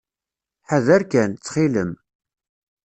Ḥader 0.69 1.01
kan, 1.11 1.31
ttxil-m. 1.33 1.91